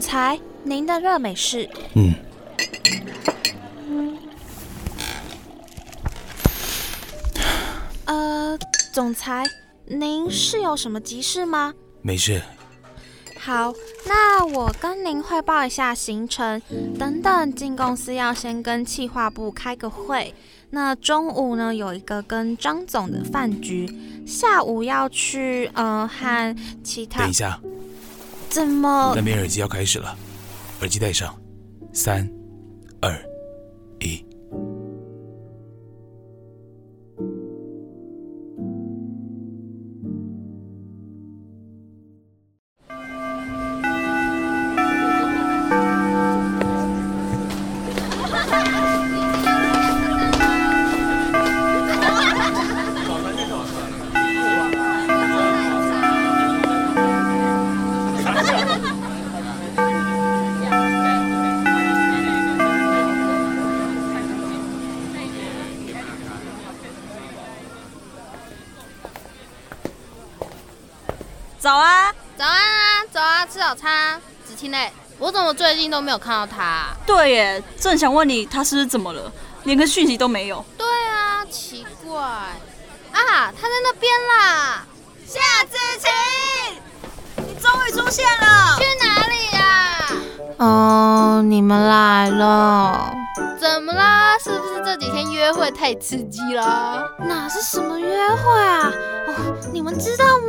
[0.00, 1.68] 总裁，您的热美式。
[1.92, 2.14] 嗯。
[8.06, 8.58] 呃，
[8.94, 9.44] 总裁，
[9.84, 11.74] 您是有什么急事吗？
[12.00, 12.40] 没事。
[13.38, 13.74] 好，
[14.06, 16.62] 那我跟您汇报一下行程。
[16.98, 20.34] 等等进公司要先跟企划部开个会。
[20.70, 23.86] 那中午呢有一个跟张总的饭局，
[24.26, 27.20] 下午要去呃和其他。
[27.20, 27.60] 等一下。
[28.50, 29.12] 怎么？
[29.14, 30.16] 那边耳机要开始了，
[30.80, 31.34] 耳机戴上，
[31.92, 32.28] 三、
[33.00, 33.16] 二、
[34.00, 34.22] 一。
[71.60, 74.18] 早啊，早安啊，早啊，吃早餐。
[74.46, 76.86] 子清嘞，我怎么最近都没有看到他？
[77.06, 79.30] 对耶，正想问你他是怎么了，
[79.64, 80.64] 连个讯息都没有。
[80.78, 82.18] 对啊，奇怪。
[82.18, 84.86] 啊，他在那边啦。
[85.26, 86.80] 夏子晴，
[87.46, 88.78] 你终于出现了。
[88.78, 90.08] 去哪里呀？
[90.56, 93.12] 哦，你们来了。
[93.60, 94.38] 怎么啦？
[94.38, 97.06] 是不是这几天约会太刺激了？
[97.18, 98.90] 哪是什么约会啊？
[99.28, 100.39] 哦，你们知道吗？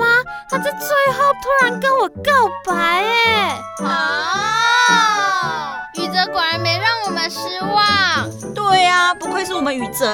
[0.52, 3.58] 他在最后突然跟我告白，哎！
[3.86, 5.78] 啊！
[5.96, 8.54] 宇哲果然没让我们失望。
[8.54, 10.06] 对呀，不愧是我们宇哲。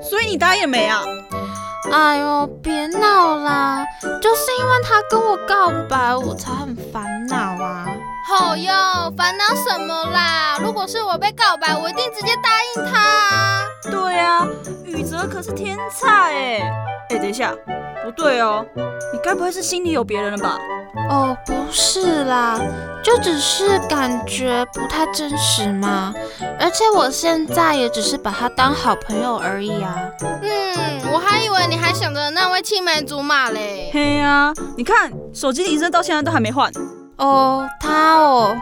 [0.00, 1.02] 所以你答应没啊？
[1.92, 3.84] 哎呦，别闹啦！
[4.22, 7.86] 就是因为他跟我告白，我才很烦恼啊。
[8.26, 8.72] 好哟，
[9.16, 10.56] 烦恼什么啦？
[10.58, 13.66] 如果是我被告白，我一定直接答应他。
[13.90, 14.46] 对啊，
[14.84, 16.72] 宇哲可是天才哎！
[17.10, 17.54] 哎，等一下，
[18.02, 18.64] 不对哦，
[19.12, 20.58] 你该不会是心里有别人了吧？
[21.10, 22.58] 哦，不是啦，
[23.02, 26.14] 就只是感觉不太真实嘛。
[26.58, 29.94] 而且我现在也只是把他当好朋友而已啊。
[30.22, 33.90] 嗯，我还以为你还想着那位青梅竹马嘞。
[33.92, 36.72] 嘿呀，你看手机铃声到现在都还没换。
[37.16, 38.56] 哦，他哦，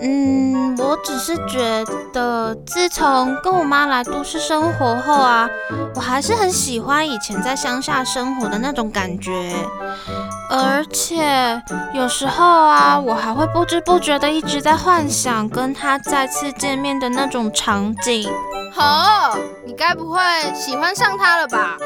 [0.00, 5.48] 嗯，我只是觉得，自从跟我妈来都市生活后啊，
[5.94, 9.52] 我还是很喜欢以前在乡下生活的那种感觉，
[10.50, 11.60] 而且
[11.92, 18.30] 有时候啊，我还会不知不觉的一直在幻想跟他再次见面的那种场景。
[18.72, 19.36] 好，
[19.66, 20.20] 你该不会
[20.54, 21.76] 喜欢上他了吧？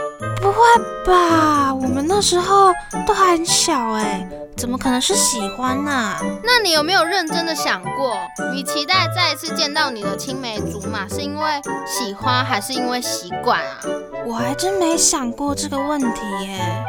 [0.41, 0.59] 不会
[1.07, 2.73] 吧，我们那时候
[3.07, 4.29] 都还很小哎。
[4.57, 6.17] 怎么可能是喜欢呢？
[6.43, 8.19] 那你有没有认真的想过，
[8.53, 13.81] 你期待再一次见到你的青梅竹马，是因为喜欢还是因为习惯啊？
[14.25, 16.85] 我还真没想过这个问题耶。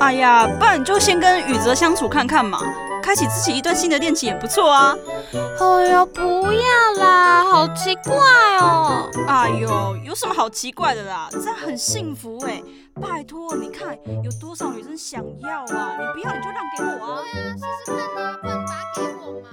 [0.00, 2.60] 哎呀，不然你就先跟宇泽相处看看嘛，
[3.02, 4.94] 开启自己一段新的恋情也不错啊。
[5.32, 8.14] 哎呦，不要啦，好奇怪
[8.60, 9.10] 哦。
[9.26, 11.28] 哎呦，有什么好奇怪的啦？
[11.32, 12.62] 这样很幸福哎。
[13.00, 15.98] 拜托，你看有多少女生想要啊？
[15.98, 17.22] 你不要你就让给我啊！
[17.32, 19.48] 对啊，试试看啊，不然把它给我嘛。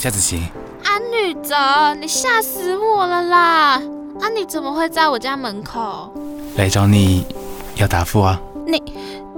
[0.00, 0.48] 夏子晴，
[0.84, 1.56] 安女泽，
[2.00, 3.82] 你吓死我了啦！
[4.20, 6.12] 啊，你怎么会在我家门口？
[6.56, 7.26] 来找你
[7.74, 8.40] 要答复啊！
[8.64, 8.80] 你，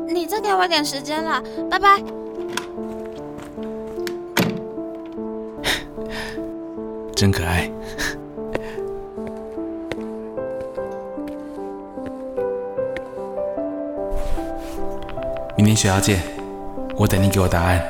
[0.07, 2.03] 你再给我点时间啦，拜拜。
[7.17, 7.71] 真可爱。
[15.57, 16.21] 明天学校见，
[16.97, 17.83] 我等你给我答案。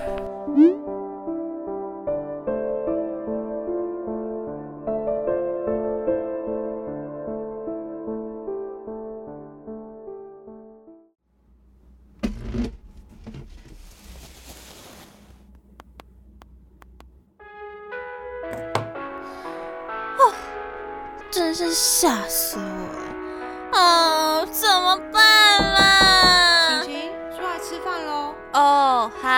[21.61, 23.79] 真吓死我了！
[23.79, 26.83] 哦，怎么办啦？
[26.83, 28.35] 晴晴，出来吃饭喽！
[28.55, 29.29] 哦，好。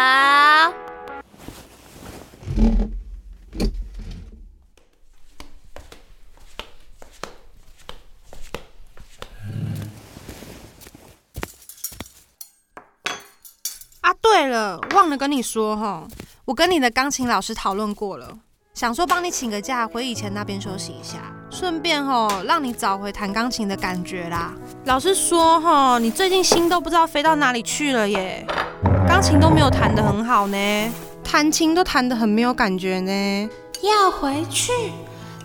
[14.03, 16.07] 啊，对了，忘了跟你说哈，
[16.45, 18.39] 我跟你的钢琴老师讨论过了，
[18.75, 21.19] 想说帮你请个假，回以前那边休息一下。
[21.52, 24.54] 顺便吼让你找回弹钢琴的感觉啦。
[24.87, 28.44] 老师说哈，你最近心都不知道飞到哪里去了耶，
[29.06, 33.50] 钢琴都没有弹得很好呢，弹琴都弹得很没有感觉呢。
[33.82, 34.72] 要回去？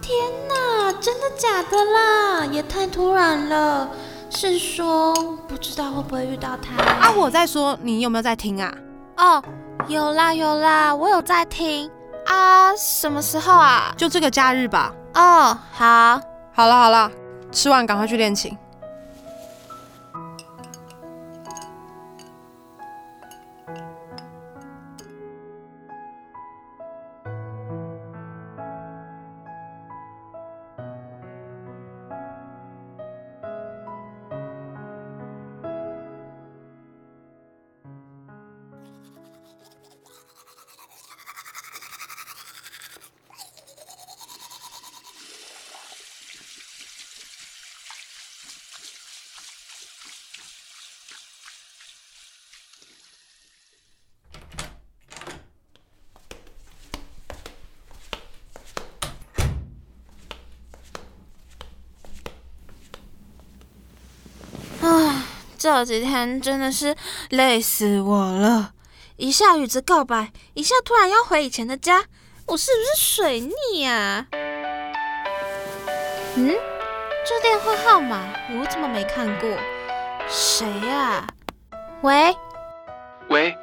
[0.01, 0.15] 天
[0.48, 2.45] 哪，真的假的啦？
[2.45, 3.89] 也太突然了。
[4.30, 5.13] 是说
[5.48, 7.12] 不知道会不会遇到他啊？
[7.18, 8.74] 我在说，你有没有在听啊？
[9.18, 9.44] 哦，
[9.88, 11.89] 有啦有啦，我有在听
[12.28, 12.76] 啊。
[12.76, 13.92] 什么时候啊？
[13.98, 14.94] 就这个假日吧。
[15.16, 16.22] 哦，好，
[16.54, 17.12] 好了好了，
[17.52, 18.56] 吃完赶快去练琴。
[65.68, 66.96] 这几天真的是
[67.30, 68.72] 累死我了，
[69.18, 72.06] 一下雨子告白，一下突然要回以前的家，
[72.46, 74.25] 我是不是水逆啊？
[76.36, 76.56] 嗯，
[77.25, 78.24] 这电话号码
[78.58, 79.50] 我怎么没看过？
[80.30, 81.28] 谁呀？
[82.00, 82.34] 喂？
[83.28, 83.54] 喂，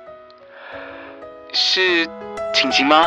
[1.55, 2.07] 是
[2.53, 3.07] 晴晴吗？